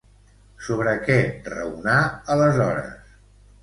[0.67, 1.19] Sobre què
[1.53, 2.01] raonà,
[2.39, 3.19] aleshores?